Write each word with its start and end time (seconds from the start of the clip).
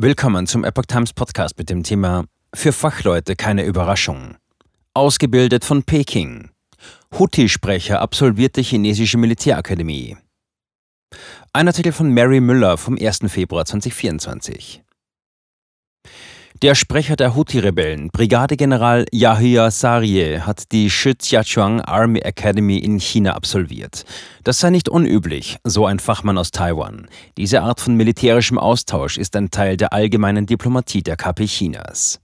Willkommen 0.00 0.46
zum 0.46 0.62
Epoch 0.62 0.84
Times 0.86 1.12
Podcast 1.12 1.58
mit 1.58 1.70
dem 1.70 1.82
Thema 1.82 2.26
Für 2.54 2.72
Fachleute 2.72 3.34
keine 3.34 3.64
Überraschung. 3.64 4.36
Ausgebildet 4.94 5.64
von 5.64 5.82
Peking. 5.82 6.50
Houthi-Sprecher 7.18 8.00
absolvierte 8.00 8.60
chinesische 8.60 9.18
Militärakademie. 9.18 10.16
Ein 11.52 11.66
Artikel 11.66 11.90
von 11.90 12.14
Mary 12.14 12.40
Müller 12.40 12.78
vom 12.78 12.96
1. 12.96 13.22
Februar 13.26 13.64
2024. 13.64 14.84
Der 16.60 16.74
Sprecher 16.74 17.14
der 17.14 17.36
Houthi-Rebellen, 17.36 18.08
Brigadegeneral 18.10 19.06
Yahya 19.12 19.70
Sarye, 19.70 20.40
hat 20.40 20.72
die 20.72 20.90
Shijiazhuang 20.90 21.80
Army 21.82 22.18
Academy 22.18 22.78
in 22.78 22.98
China 22.98 23.34
absolviert. 23.34 24.04
Das 24.42 24.58
sei 24.58 24.70
nicht 24.70 24.88
unüblich, 24.88 25.58
so 25.62 25.86
ein 25.86 26.00
Fachmann 26.00 26.36
aus 26.36 26.50
Taiwan. 26.50 27.06
Diese 27.36 27.62
Art 27.62 27.80
von 27.80 27.94
militärischem 27.94 28.58
Austausch 28.58 29.18
ist 29.18 29.36
ein 29.36 29.52
Teil 29.52 29.76
der 29.76 29.92
allgemeinen 29.92 30.46
Diplomatie 30.46 31.04
der 31.04 31.16
KP 31.16 31.46
Chinas. 31.46 32.18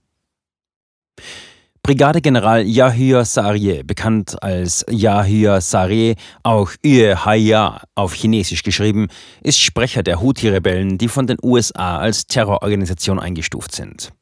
Brigadegeneral 1.85 2.67
Yahya 2.67 3.25
Sarye, 3.25 3.85
bekannt 3.85 4.43
als 4.43 4.85
Yahya 4.91 5.61
Sarye, 5.61 6.17
auch 6.43 6.73
Yue 6.85 7.25
Haya 7.25 7.83
auf 7.95 8.15
Chinesisch 8.15 8.65
geschrieben, 8.65 9.07
ist 9.45 9.61
Sprecher 9.61 10.03
der 10.03 10.21
Houthi-Rebellen, 10.21 10.99
die 10.99 11.09
von 11.09 11.29
den 11.29 11.37
USA 11.41 11.99
als 11.99 12.27
Terrororganisation 12.27 13.21
eingestuft 13.21 13.73
sind. 13.73 14.13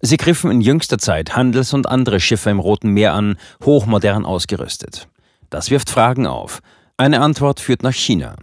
Sie 0.00 0.16
griffen 0.16 0.50
in 0.50 0.60
jüngster 0.60 0.98
Zeit 0.98 1.36
Handels- 1.36 1.74
und 1.74 1.88
andere 1.88 2.20
Schiffe 2.20 2.50
im 2.50 2.60
Roten 2.60 2.90
Meer 2.90 3.14
an, 3.14 3.36
hochmodern 3.64 4.24
ausgerüstet. 4.24 5.08
Das 5.50 5.70
wirft 5.70 5.90
Fragen 5.90 6.26
auf. 6.26 6.60
Eine 6.96 7.20
Antwort 7.20 7.60
führt 7.60 7.82
nach 7.82 7.94
China. 7.94 8.36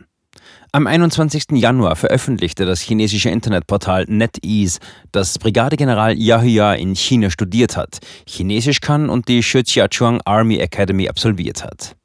Am 0.74 0.88
21. 0.88 1.52
Januar 1.52 1.98
veröffentlichte 1.98 2.66
das 2.66 2.80
chinesische 2.80 3.30
Internetportal 3.30 4.06
NetEase, 4.08 4.80
dass 5.12 5.38
Brigadegeneral 5.38 6.18
Yahya 6.18 6.76
in 6.76 6.96
China 6.96 7.30
studiert 7.30 7.76
hat, 7.76 8.00
Chinesisch 8.26 8.80
kann 8.80 9.10
und 9.10 9.28
die 9.28 9.44
Shijiazhuang 9.44 10.22
Army 10.24 10.60
Academy 10.60 11.10
absolviert 11.10 11.66
hat. 11.66 11.98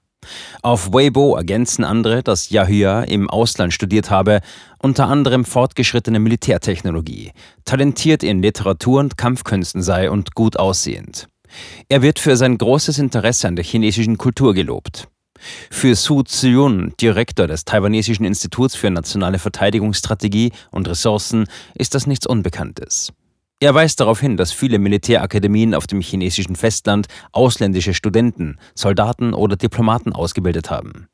Auf 0.62 0.92
Weibo 0.92 1.36
ergänzen 1.36 1.84
andere, 1.84 2.22
dass 2.22 2.50
Yahya 2.50 3.02
im 3.02 3.30
Ausland 3.30 3.72
studiert 3.72 4.10
habe, 4.10 4.40
unter 4.78 5.08
anderem 5.08 5.44
fortgeschrittene 5.44 6.18
Militärtechnologie, 6.18 7.32
talentiert 7.64 8.22
in 8.22 8.42
Literatur 8.42 9.00
und 9.00 9.16
Kampfkünsten 9.16 9.82
sei 9.82 10.10
und 10.10 10.34
gut 10.34 10.58
aussehend. 10.58 11.28
Er 11.88 12.02
wird 12.02 12.18
für 12.18 12.36
sein 12.36 12.58
großes 12.58 12.98
Interesse 12.98 13.48
an 13.48 13.56
der 13.56 13.64
chinesischen 13.64 14.18
Kultur 14.18 14.54
gelobt. 14.54 15.08
Für 15.70 15.94
Su 15.94 16.22
Ziyun, 16.22 16.94
Direktor 17.00 17.46
des 17.46 17.64
Taiwanesischen 17.64 18.24
Instituts 18.24 18.74
für 18.74 18.90
nationale 18.90 19.38
Verteidigungsstrategie 19.38 20.52
und 20.70 20.88
Ressourcen, 20.88 21.46
ist 21.74 21.94
das 21.94 22.06
nichts 22.06 22.26
Unbekanntes. 22.26 23.12
Er 23.58 23.74
weist 23.74 24.00
darauf 24.00 24.20
hin, 24.20 24.36
dass 24.36 24.52
viele 24.52 24.78
Militärakademien 24.78 25.74
auf 25.74 25.86
dem 25.86 26.02
chinesischen 26.02 26.56
Festland 26.56 27.06
ausländische 27.32 27.94
Studenten, 27.94 28.58
Soldaten 28.74 29.32
oder 29.32 29.56
Diplomaten 29.56 30.12
ausgebildet 30.12 30.70
haben. 30.70 31.08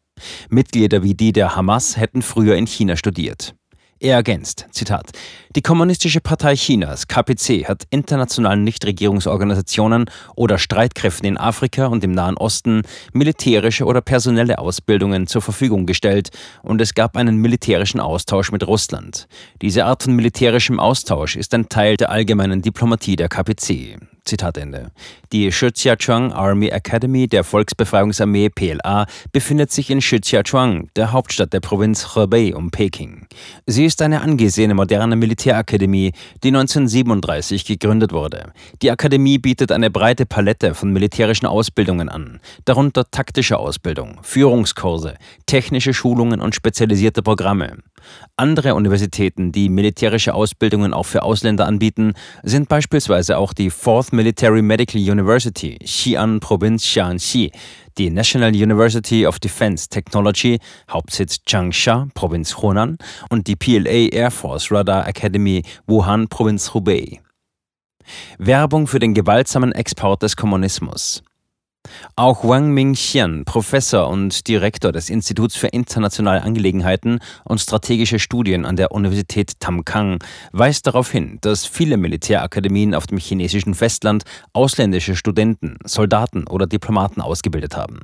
Mitglieder 0.51 1.05
wie 1.05 1.15
die 1.15 1.33
der 1.33 1.55
Hamas 1.55 1.97
hätten 1.97 2.21
früher 2.21 2.57
in 2.57 2.67
China 2.67 2.97
studiert. 2.97 3.55
Er 4.03 4.17
ergänzt, 4.17 4.67
Zitat, 4.73 5.13
die 5.55 5.63
Kommunistische 5.63 6.21
Partei 6.21 6.57
Chinas, 6.57 7.07
KPC, 7.07 7.69
hat 7.69 7.85
internationalen 7.91 8.65
Nichtregierungsorganisationen 8.65 10.07
oder 10.35 10.59
Streitkräften 10.59 11.29
in 11.29 11.39
Afrika 11.39 11.87
und 11.87 12.03
im 12.03 12.11
Nahen 12.11 12.37
Osten 12.37 12.83
militärische 13.13 13.85
oder 13.85 14.01
personelle 14.01 14.59
Ausbildungen 14.59 15.29
zur 15.29 15.41
Verfügung 15.41 15.87
gestellt 15.87 16.31
und 16.65 16.81
es 16.81 16.95
gab 16.95 17.17
einen 17.17 17.37
militärischen 17.37 18.01
Austausch 18.01 18.51
mit 18.51 18.67
Russland. 18.67 19.29
Diese 19.61 19.85
Art 19.85 20.03
von 20.03 20.17
militärischem 20.17 20.81
Austausch 20.81 21.37
ist 21.37 21.55
ein 21.55 21.69
Teil 21.69 21.97
der 21.97 22.11
allgemeinen 22.11 22.61
Diplomatie 22.61 23.15
der 23.15 23.29
KPC. 23.29 24.01
Zitat 24.25 24.57
Ende. 24.57 24.93
Die 25.33 25.51
Shijiazhuang 25.51 26.33
Army 26.33 26.69
Academy 26.69 27.27
der 27.27 27.43
Volksbefreiungsarmee 27.43 28.51
PLA 28.51 29.07
befindet 29.33 29.73
sich 29.73 29.91
in 29.91 30.01
Shijiazhuang, 30.01 30.89
der 30.95 31.13
Hauptstadt 31.13 31.53
der 31.53 31.61
Provinz 31.61 32.15
Hebei 32.15 32.55
um 32.55 32.71
Peking. 32.71 33.27
Sie 33.67 33.85
ist 33.85 34.01
eine 34.01 34.21
angesehene 34.21 34.75
moderne 34.75 35.17
Militärakademie, 35.17 36.13
die 36.43 36.49
1937 36.49 37.65
gegründet 37.65 38.13
wurde. 38.13 38.53
Die 38.81 38.91
Akademie 38.91 39.39
bietet 39.39 39.73
eine 39.73 39.91
breite 39.91 40.25
Palette 40.27 40.75
von 40.75 40.93
militärischen 40.93 41.47
Ausbildungen 41.47 42.09
an, 42.09 42.41
darunter 42.65 43.11
taktische 43.11 43.59
Ausbildung, 43.59 44.21
Führungskurse, 44.23 45.15
technische 45.47 45.95
Schulungen 45.95 46.41
und 46.41 46.55
spezialisierte 46.55 47.23
Programme. 47.23 47.79
Andere 48.37 48.75
Universitäten, 48.75 49.53
die 49.53 49.69
militärische 49.69 50.35
Ausbildungen 50.35 50.93
auch 50.93 51.07
für 51.07 51.23
Ausländer 51.23 51.67
anbieten, 51.67 52.15
sind 52.43 52.69
beispielsweise 52.69 53.39
auch 53.39 53.53
die 53.53 53.71
Fourth 53.71 54.12
Military 54.13 54.63
Medical 54.63 55.01
University, 55.01 55.79
Xi'an 55.85 56.39
Provinz 56.41 56.85
Shaanxi, 56.85 57.51
die 57.99 58.11
National 58.11 58.55
University 58.55 59.27
of 59.27 59.39
Defense 59.39 59.89
Technology, 59.89 60.59
Hauptsitz 60.91 61.43
Changsha, 61.45 62.09
Provinz 62.15 62.57
Hunan, 62.59 62.99
und 63.31 63.47
die 63.47 63.57
PLA 63.57 64.13
Air 64.13 64.31
Force 64.31 64.71
Radar 64.71 65.09
Academy, 65.09 65.63
Wuhan, 65.87 66.29
Provinz 66.29 66.75
Hubei. 66.75 67.21
Werbung 68.39 68.87
für 68.87 68.99
den 68.99 69.15
gewaltsamen 69.15 69.73
Export 69.73 70.23
des 70.23 70.37
Kommunismus. 70.37 71.23
Auch 72.15 72.45
Wang 72.45 72.71
Mingxian, 72.71 73.45
Professor 73.45 74.09
und 74.09 74.47
Direktor 74.47 74.93
des 74.93 75.11
Instituts 75.11 75.57
für 75.57 75.69
internationale 75.69 76.43
Angelegenheiten 76.43 77.19
und 77.45 77.61
strategische 77.61 78.19
Studien 78.19 78.65
an 78.65 78.77
der 78.77 78.93
Universität 78.93 79.59
Tamkang, 79.59 80.23
weist 80.53 80.87
darauf 80.87 81.11
hin, 81.11 81.39
dass 81.41 81.67
viele 81.67 81.97
Militärakademien 81.97 82.95
auf 82.95 83.07
dem 83.07 83.19
chinesischen 83.19 83.75
Festland 83.75 84.25
ausländische 84.53 85.17
Studenten, 85.17 85.79
Soldaten 85.85 86.47
oder 86.47 86.67
Diplomaten 86.67 87.21
ausgebildet 87.21 87.77
haben. 87.77 88.01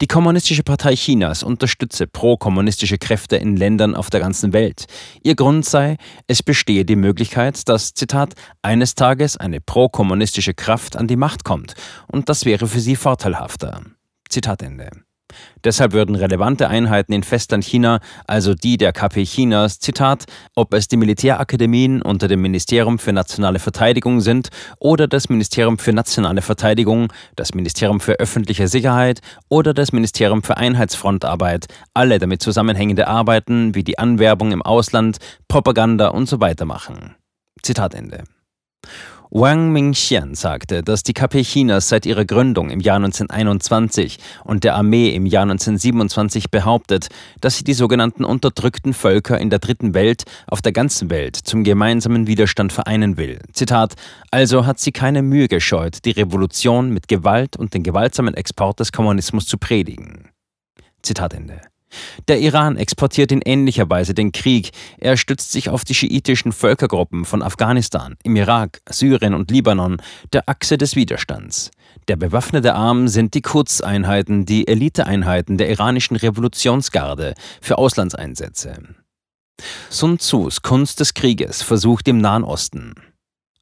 Die 0.00 0.06
Kommunistische 0.06 0.62
Partei 0.62 0.94
Chinas 0.94 1.42
unterstütze 1.42 2.06
pro-kommunistische 2.06 2.98
Kräfte 2.98 3.36
in 3.36 3.56
Ländern 3.56 3.94
auf 3.94 4.10
der 4.10 4.20
ganzen 4.20 4.52
Welt. 4.52 4.86
Ihr 5.22 5.36
Grund 5.36 5.64
sei, 5.64 5.96
es 6.26 6.42
bestehe 6.42 6.84
die 6.84 6.96
Möglichkeit, 6.96 7.68
dass, 7.68 7.94
Zitat, 7.94 8.34
eines 8.62 8.94
Tages 8.94 9.36
eine 9.36 9.60
pro-kommunistische 9.60 10.54
Kraft 10.54 10.96
an 10.96 11.06
die 11.06 11.16
Macht 11.16 11.44
kommt 11.44 11.74
und 12.08 12.28
das 12.28 12.44
wäre 12.44 12.66
für 12.66 12.80
sie 12.80 12.96
vorteilhafter. 13.06 13.82
Zitat 14.28 14.64
Ende. 14.64 14.90
Deshalb 15.62 15.92
würden 15.92 16.16
relevante 16.16 16.66
Einheiten 16.66 17.12
in 17.12 17.22
Festland 17.22 17.62
China, 17.62 18.00
also 18.26 18.52
die 18.52 18.78
der 18.78 18.92
KP 18.92 19.22
Chinas, 19.22 19.78
Zitat, 19.78 20.24
ob 20.56 20.74
es 20.74 20.88
die 20.88 20.96
Militärakademien 20.96 22.02
unter 22.02 22.26
dem 22.26 22.42
Ministerium 22.42 22.98
für 22.98 23.12
nationale 23.12 23.60
Verteidigung 23.60 24.20
sind 24.20 24.48
oder 24.80 25.06
das 25.06 25.28
Ministerium 25.28 25.78
für 25.78 25.92
nationale 25.92 26.42
Verteidigung, 26.42 27.12
das 27.36 27.54
Ministerium 27.54 28.00
für 28.00 28.14
öffentliche 28.14 28.66
Sicherheit 28.66 29.20
oder 29.48 29.72
das 29.72 29.92
Ministerium 29.92 30.42
für 30.42 30.56
Einheitsfrontarbeit, 30.56 31.66
alle 31.94 32.18
damit 32.18 32.42
zusammenhängende 32.42 33.06
Arbeiten 33.06 33.76
wie 33.76 33.84
die 33.84 34.00
Anwerbung 34.00 34.50
im 34.50 34.62
Ausland, 34.62 35.18
Propaganda 35.46 36.08
und 36.08 36.28
so 36.28 36.40
weiter 36.40 36.64
machen. 36.64 37.14
Zitat 37.62 37.94
Ende. 37.94 38.24
Wang 39.38 39.70
Mingxian 39.70 40.34
sagte, 40.34 40.82
dass 40.82 41.02
die 41.02 41.12
KP 41.12 41.42
Chinas 41.42 41.90
seit 41.90 42.06
ihrer 42.06 42.24
Gründung 42.24 42.70
im 42.70 42.80
Jahr 42.80 42.96
1921 42.96 44.16
und 44.44 44.64
der 44.64 44.76
Armee 44.76 45.10
im 45.10 45.26
Jahr 45.26 45.42
1927 45.42 46.50
behauptet, 46.50 47.08
dass 47.42 47.58
sie 47.58 47.64
die 47.64 47.74
sogenannten 47.74 48.24
unterdrückten 48.24 48.94
Völker 48.94 49.38
in 49.38 49.50
der 49.50 49.58
dritten 49.58 49.92
Welt 49.92 50.22
auf 50.46 50.62
der 50.62 50.72
ganzen 50.72 51.10
Welt 51.10 51.36
zum 51.36 51.64
gemeinsamen 51.64 52.26
Widerstand 52.26 52.72
vereinen 52.72 53.18
will. 53.18 53.40
Zitat: 53.52 53.92
Also 54.30 54.64
hat 54.64 54.80
sie 54.80 54.92
keine 54.92 55.20
Mühe 55.20 55.48
gescheut, 55.48 56.06
die 56.06 56.12
Revolution 56.12 56.88
mit 56.88 57.06
Gewalt 57.06 57.58
und 57.58 57.74
den 57.74 57.82
gewaltsamen 57.82 58.32
Export 58.32 58.80
des 58.80 58.90
Kommunismus 58.90 59.44
zu 59.44 59.58
predigen. 59.58 60.30
Zitat 61.02 61.34
Ende. 61.34 61.60
Der 62.28 62.40
Iran 62.40 62.76
exportiert 62.76 63.32
in 63.32 63.42
ähnlicher 63.42 63.88
Weise 63.88 64.14
den 64.14 64.32
Krieg. 64.32 64.70
Er 64.98 65.16
stützt 65.16 65.52
sich 65.52 65.68
auf 65.68 65.84
die 65.84 65.94
schiitischen 65.94 66.52
Völkergruppen 66.52 67.24
von 67.24 67.42
Afghanistan, 67.42 68.16
im 68.22 68.36
Irak, 68.36 68.80
Syrien 68.88 69.34
und 69.34 69.50
Libanon, 69.50 69.98
der 70.32 70.48
Achse 70.48 70.78
des 70.78 70.96
Widerstands. 70.96 71.70
Der 72.08 72.16
bewaffnete 72.16 72.74
Arm 72.74 73.08
sind 73.08 73.34
die 73.34 73.42
Quds-Einheiten, 73.42 74.46
die 74.46 74.68
Eliteeinheiten 74.68 75.58
der 75.58 75.70
iranischen 75.70 76.16
Revolutionsgarde 76.16 77.34
für 77.60 77.78
Auslandseinsätze. 77.78 78.78
Sun 79.88 80.18
Tzus 80.18 80.62
Kunst 80.62 81.00
des 81.00 81.14
Krieges 81.14 81.62
versucht 81.62 82.08
im 82.08 82.18
Nahen 82.18 82.44
Osten. 82.44 82.94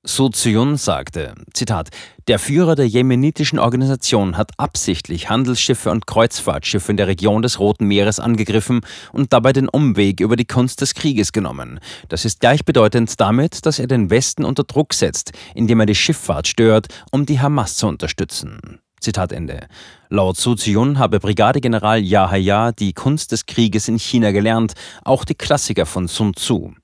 Su 0.06 0.28
Ziyun 0.28 0.76
sagte, 0.76 1.32
Zitat, 1.54 1.88
der 2.28 2.38
Führer 2.38 2.74
der 2.74 2.86
jemenitischen 2.86 3.58
Organisation 3.58 4.36
hat 4.36 4.50
absichtlich 4.58 5.30
Handelsschiffe 5.30 5.90
und 5.90 6.06
Kreuzfahrtschiffe 6.06 6.90
in 6.90 6.98
der 6.98 7.06
Region 7.06 7.40
des 7.40 7.58
Roten 7.58 7.86
Meeres 7.86 8.20
angegriffen 8.20 8.82
und 9.12 9.32
dabei 9.32 9.54
den 9.54 9.66
Umweg 9.66 10.20
über 10.20 10.36
die 10.36 10.44
Kunst 10.44 10.82
des 10.82 10.92
Krieges 10.92 11.32
genommen. 11.32 11.80
Das 12.10 12.26
ist 12.26 12.40
gleichbedeutend 12.40 13.18
damit, 13.18 13.64
dass 13.64 13.78
er 13.78 13.86
den 13.86 14.10
Westen 14.10 14.44
unter 14.44 14.64
Druck 14.64 14.92
setzt, 14.92 15.32
indem 15.54 15.80
er 15.80 15.86
die 15.86 15.94
Schifffahrt 15.94 16.48
stört, 16.48 16.88
um 17.10 17.24
die 17.24 17.40
Hamas 17.40 17.76
zu 17.76 17.86
unterstützen. 17.86 18.80
Zitat 19.00 19.32
Ende. 19.32 19.68
Laut 20.10 20.36
Su 20.36 20.54
Ziyun 20.54 20.98
habe 20.98 21.18
Brigadegeneral 21.18 22.00
Yahya 22.00 22.72
die 22.72 22.92
Kunst 22.92 23.32
des 23.32 23.46
Krieges 23.46 23.88
in 23.88 23.98
China 23.98 24.32
gelernt, 24.32 24.74
auch 25.02 25.24
die 25.24 25.34
Klassiker 25.34 25.86
von 25.86 26.08
Sun 26.08 26.34
Tzu. 26.34 26.74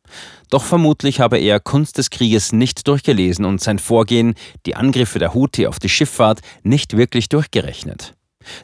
Doch 0.51 0.65
vermutlich 0.65 1.21
habe 1.21 1.39
er 1.39 1.61
Kunst 1.61 1.99
des 1.99 2.11
Krieges 2.11 2.53
nicht 2.53 2.87
durchgelesen 2.89 3.45
und 3.45 3.61
sein 3.61 3.79
Vorgehen, 3.79 4.35
die 4.67 4.77
Angriffe 4.77 5.19
der 5.19 5.35
Houthi 5.35 5.67
auf 5.67 5.79
die 5.79 5.89
Schifffahrt, 5.89 6.41
nicht 6.63 6.97
wirklich 6.97 7.29
durchgerechnet. 7.29 8.15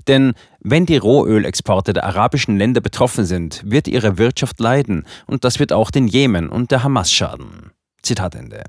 Denn 0.09 0.33
wenn 0.61 0.87
die 0.87 0.97
Rohölexporte 0.97 1.93
der 1.93 2.05
arabischen 2.05 2.57
Länder 2.57 2.81
betroffen 2.81 3.25
sind, 3.25 3.63
wird 3.65 3.89
ihre 3.89 4.19
Wirtschaft 4.19 4.59
leiden 4.61 5.07
und 5.27 5.45
das 5.45 5.59
wird 5.59 5.73
auch 5.73 5.91
den 5.91 6.09
Jemen 6.09 6.49
und 6.49 6.71
der 6.71 6.83
Hamas 6.83 7.13
schaden. 7.13 7.71
Zitat 8.03 8.35
Ende. 8.35 8.65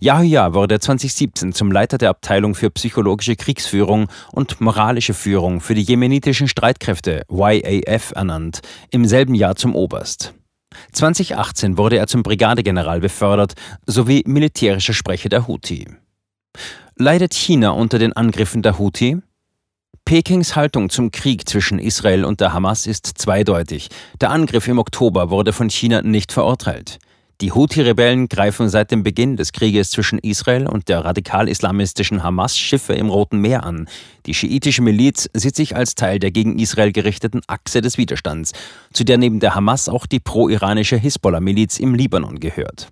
Yahya 0.00 0.54
wurde 0.54 0.80
2017 0.80 1.52
zum 1.52 1.70
Leiter 1.70 1.98
der 1.98 2.10
Abteilung 2.10 2.54
für 2.54 2.70
psychologische 2.70 3.36
Kriegsführung 3.36 4.08
und 4.32 4.60
moralische 4.60 5.14
Führung 5.14 5.60
für 5.60 5.74
die 5.74 5.82
jemenitischen 5.82 6.48
Streitkräfte 6.48 7.24
YAF 7.30 8.12
ernannt, 8.12 8.60
im 8.90 9.04
selben 9.04 9.34
Jahr 9.34 9.54
zum 9.54 9.76
Oberst. 9.76 10.34
2018 10.92 11.78
wurde 11.78 11.96
er 11.96 12.06
zum 12.06 12.22
Brigadegeneral 12.22 13.00
befördert 13.00 13.54
sowie 13.86 14.22
militärischer 14.26 14.94
Sprecher 14.94 15.28
der 15.28 15.46
Houthi. 15.46 15.86
Leidet 16.96 17.34
China 17.34 17.70
unter 17.70 17.98
den 17.98 18.12
Angriffen 18.12 18.62
der 18.62 18.78
Houthi? 18.78 19.18
Pekings 20.04 20.56
Haltung 20.56 20.90
zum 20.90 21.10
Krieg 21.10 21.48
zwischen 21.48 21.78
Israel 21.78 22.24
und 22.24 22.40
der 22.40 22.52
Hamas 22.52 22.86
ist 22.86 23.06
zweideutig. 23.06 23.88
Der 24.20 24.30
Angriff 24.30 24.66
im 24.66 24.78
Oktober 24.78 25.30
wurde 25.30 25.52
von 25.52 25.70
China 25.70 26.02
nicht 26.02 26.32
verurteilt. 26.32 26.98
Die 27.42 27.50
Houthi-Rebellen 27.50 28.28
greifen 28.28 28.68
seit 28.68 28.92
dem 28.92 29.02
Beginn 29.02 29.36
des 29.36 29.50
Krieges 29.50 29.90
zwischen 29.90 30.20
Israel 30.20 30.68
und 30.68 30.88
der 30.88 31.04
radikal-islamistischen 31.04 32.22
Hamas 32.22 32.56
Schiffe 32.56 32.92
im 32.92 33.10
Roten 33.10 33.38
Meer 33.38 33.64
an. 33.64 33.88
Die 34.26 34.34
schiitische 34.34 34.80
Miliz 34.80 35.28
sieht 35.34 35.56
sich 35.56 35.74
als 35.74 35.96
Teil 35.96 36.20
der 36.20 36.30
gegen 36.30 36.60
Israel 36.60 36.92
gerichteten 36.92 37.40
Achse 37.48 37.80
des 37.80 37.98
Widerstands, 37.98 38.52
zu 38.92 39.02
der 39.02 39.18
neben 39.18 39.40
der 39.40 39.56
Hamas 39.56 39.88
auch 39.88 40.06
die 40.06 40.20
pro-iranische 40.20 40.96
Hisbollah-Miliz 40.96 41.80
im 41.80 41.96
Libanon 41.96 42.38
gehört. 42.38 42.90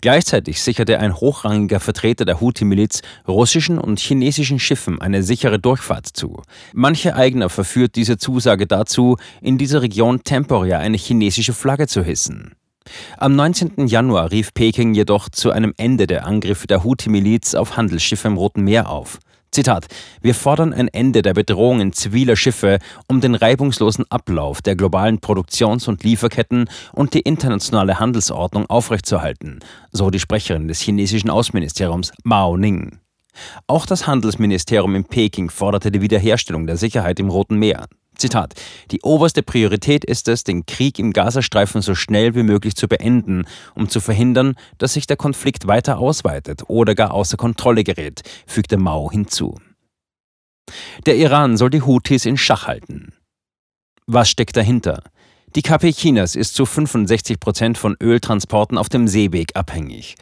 Gleichzeitig 0.00 0.62
sicherte 0.62 0.98
ein 0.98 1.14
hochrangiger 1.14 1.78
Vertreter 1.78 2.24
der 2.24 2.40
Houthi-Miliz 2.40 3.02
russischen 3.28 3.78
und 3.78 4.00
chinesischen 4.00 4.58
Schiffen 4.58 5.02
eine 5.02 5.22
sichere 5.22 5.58
Durchfahrt 5.58 6.06
zu. 6.06 6.40
Manche 6.72 7.14
Eigner 7.14 7.50
verführt 7.50 7.96
diese 7.96 8.16
Zusage 8.16 8.66
dazu, 8.66 9.18
in 9.42 9.58
dieser 9.58 9.82
Region 9.82 10.24
temporär 10.24 10.78
eine 10.78 10.96
chinesische 10.96 11.52
Flagge 11.52 11.88
zu 11.88 12.02
hissen. 12.02 12.54
Am 13.18 13.36
19. 13.36 13.86
Januar 13.86 14.30
rief 14.30 14.54
Peking 14.54 14.94
jedoch 14.94 15.28
zu 15.28 15.50
einem 15.50 15.72
Ende 15.76 16.06
der 16.06 16.26
Angriffe 16.26 16.66
der 16.66 16.84
Houthi-Miliz 16.84 17.54
auf 17.54 17.76
Handelsschiffe 17.76 18.28
im 18.28 18.36
Roten 18.36 18.62
Meer 18.62 18.90
auf. 18.90 19.18
Zitat: 19.52 19.86
Wir 20.22 20.34
fordern 20.34 20.72
ein 20.72 20.88
Ende 20.88 21.20
der 21.20 21.34
Bedrohungen 21.34 21.92
ziviler 21.92 22.36
Schiffe, 22.36 22.78
um 23.06 23.20
den 23.20 23.34
reibungslosen 23.34 24.06
Ablauf 24.10 24.62
der 24.62 24.76
globalen 24.76 25.20
Produktions- 25.20 25.88
und 25.88 26.04
Lieferketten 26.04 26.70
und 26.94 27.12
die 27.12 27.20
internationale 27.20 28.00
Handelsordnung 28.00 28.64
aufrechtzuerhalten, 28.70 29.60
so 29.90 30.08
die 30.08 30.20
Sprecherin 30.20 30.68
des 30.68 30.80
chinesischen 30.80 31.28
Außenministeriums 31.28 32.12
Mao 32.24 32.56
Ning. 32.56 32.98
Auch 33.66 33.84
das 33.84 34.06
Handelsministerium 34.06 34.94
in 34.94 35.04
Peking 35.04 35.50
forderte 35.50 35.90
die 35.90 36.00
Wiederherstellung 36.00 36.66
der 36.66 36.78
Sicherheit 36.78 37.20
im 37.20 37.28
Roten 37.28 37.56
Meer. 37.56 37.86
Zitat: 38.22 38.54
Die 38.90 39.02
oberste 39.02 39.42
Priorität 39.42 40.04
ist 40.04 40.28
es, 40.28 40.44
den 40.44 40.64
Krieg 40.64 40.98
im 40.98 41.12
Gazastreifen 41.12 41.82
so 41.82 41.94
schnell 41.94 42.34
wie 42.34 42.44
möglich 42.44 42.76
zu 42.76 42.88
beenden, 42.88 43.44
um 43.74 43.88
zu 43.88 44.00
verhindern, 44.00 44.54
dass 44.78 44.94
sich 44.94 45.06
der 45.06 45.16
Konflikt 45.16 45.66
weiter 45.66 45.98
ausweitet 45.98 46.62
oder 46.68 46.94
gar 46.94 47.12
außer 47.12 47.36
Kontrolle 47.36 47.84
gerät, 47.84 48.22
fügte 48.46 48.78
Mao 48.78 49.10
hinzu. 49.10 49.56
Der 51.04 51.16
Iran 51.16 51.56
soll 51.56 51.70
die 51.70 51.82
Houthis 51.82 52.24
in 52.24 52.36
Schach 52.36 52.66
halten. 52.66 53.12
Was 54.06 54.30
steckt 54.30 54.56
dahinter? 54.56 55.02
Die 55.54 55.62
KP 55.62 55.92
Chinas 55.92 56.34
ist 56.36 56.54
zu 56.54 56.64
65 56.64 57.40
Prozent 57.40 57.76
von 57.76 57.96
Öltransporten 58.00 58.78
auf 58.78 58.88
dem 58.88 59.08
Seeweg 59.08 59.54
abhängig. 59.54 60.14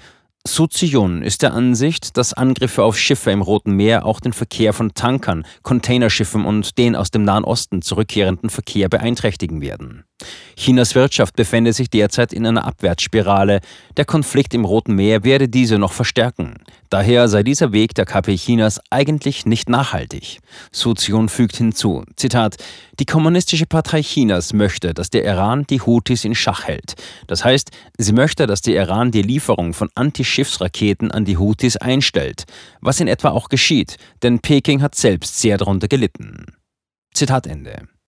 Suzion 0.47 1.21
ist 1.21 1.43
der 1.43 1.53
Ansicht, 1.53 2.17
dass 2.17 2.33
Angriffe 2.33 2.83
auf 2.83 2.99
Schiffe 2.99 3.31
im 3.31 3.43
Roten 3.43 3.73
Meer 3.73 4.07
auch 4.07 4.21
den 4.21 4.33
Verkehr 4.33 4.73
von 4.73 4.95
Tankern, 4.95 5.45
Containerschiffen 5.63 6.47
und 6.47 6.79
den 6.79 6.97
aus 6.97 7.11
dem 7.11 7.25
Nahen 7.25 7.45
Osten 7.45 7.83
zurückkehrenden 7.83 8.49
Verkehr 8.49 8.89
beeinträchtigen 8.89 9.61
werden. 9.61 10.05
Chinas 10.61 10.95
Wirtschaft 10.95 11.37
befände 11.37 11.73
sich 11.73 11.89
derzeit 11.89 12.35
in 12.35 12.45
einer 12.45 12.67
Abwärtsspirale. 12.67 13.61
Der 13.97 14.05
Konflikt 14.05 14.53
im 14.53 14.67
Roten 14.67 14.95
Meer 14.95 15.25
werde 15.25 15.49
diese 15.49 15.79
noch 15.79 15.93
verstärken. 15.95 16.57
Daher 16.91 17.29
sei 17.29 17.43
dieser 17.43 17.73
Weg 17.73 17.95
der 17.95 18.05
KP 18.05 18.37
Chinas 18.37 18.79
eigentlich 18.91 19.47
nicht 19.47 19.71
nachhaltig. 19.71 20.41
Suzion 20.71 21.31
fügt 21.31 21.57
hinzu, 21.57 22.05
Zitat, 22.17 22.57
die 22.99 23.07
Kommunistische 23.07 23.65
Partei 23.65 24.03
Chinas 24.03 24.53
möchte, 24.53 24.93
dass 24.93 25.09
der 25.09 25.25
Iran 25.25 25.65
die 25.71 25.81
Houthis 25.81 26.27
in 26.27 26.35
Schach 26.35 26.65
hält. 26.65 26.93
Das 27.27 27.43
heißt, 27.43 27.71
sie 27.97 28.13
möchte, 28.13 28.47
dass 28.47 28.61
der 28.61 28.77
Iran 28.77 29.13
die 29.13 29.23
Lieferung 29.23 29.73
von 29.73 29.89
Antischiffsraketen 29.95 31.11
an 31.11 31.25
die 31.25 31.39
Houthis 31.39 31.79
einstellt, 31.79 32.45
was 32.83 33.01
in 33.01 33.09
etwa 33.09 33.31
auch 33.31 33.49
geschieht, 33.49 33.97
denn 34.23 34.41
Peking 34.41 34.83
hat 34.83 34.95
selbst 34.95 35.41
sehr 35.41 35.57
darunter 35.57 35.89
gelitten. 35.89 36.45
Zitat 37.15 37.47
Ende. 37.47 37.89